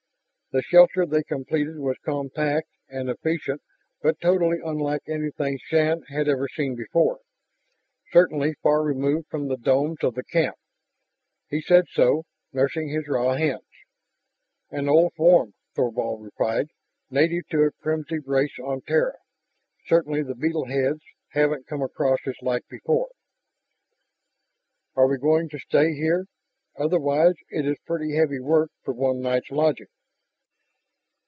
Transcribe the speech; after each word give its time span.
The 0.53 0.61
shelter 0.63 1.05
they 1.05 1.23
completed 1.23 1.79
was 1.79 1.95
compact 2.03 2.67
and 2.89 3.09
efficient 3.09 3.61
but 4.01 4.19
totally 4.19 4.57
unlike 4.61 4.99
anything 5.07 5.57
Shann 5.63 6.01
had 6.09 6.27
ever 6.27 6.49
seen 6.49 6.75
before, 6.75 7.21
certainly 8.11 8.55
far 8.61 8.83
removed 8.83 9.29
from 9.29 9.47
the 9.47 9.55
domes 9.55 10.03
of 10.03 10.13
the 10.13 10.25
camp. 10.25 10.57
He 11.47 11.61
said 11.61 11.85
so, 11.89 12.25
nursing 12.51 12.89
his 12.89 13.07
raw 13.07 13.33
hands. 13.35 13.63
"An 14.69 14.89
old 14.89 15.13
form," 15.13 15.53
Thorvald 15.73 16.21
replied, 16.21 16.67
"native 17.09 17.47
to 17.51 17.61
a 17.61 17.71
primitive 17.71 18.27
race 18.27 18.59
on 18.61 18.81
Terra. 18.81 19.19
Certainly 19.85 20.23
the 20.23 20.35
beetle 20.35 20.65
heads 20.65 20.99
haven't 21.29 21.67
come 21.67 21.81
across 21.81 22.19
its 22.25 22.41
like 22.41 22.67
before." 22.67 23.11
"Are 24.97 25.07
we 25.07 25.17
going 25.17 25.47
to 25.47 25.59
stay 25.59 25.93
here? 25.93 26.25
Otherwise 26.75 27.35
it 27.51 27.65
is 27.65 27.77
pretty 27.85 28.17
heavy 28.17 28.41
work 28.41 28.69
for 28.83 28.93
one 28.93 29.21
night's 29.21 29.49
lodging." 29.49 29.87